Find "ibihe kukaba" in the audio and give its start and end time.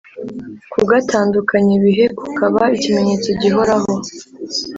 1.79-2.61